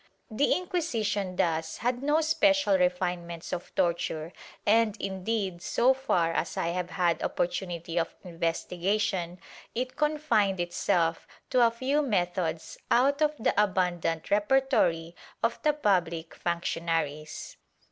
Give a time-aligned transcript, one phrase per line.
[0.31, 4.33] The Inquisition thus had no special refinements of torture
[4.65, 9.39] and indeed, so far as I have had oppor tunity of investigation,
[9.75, 16.33] it confined itself to a few methods out of the abundant repertory of the pubhc
[16.33, 17.57] functionaries.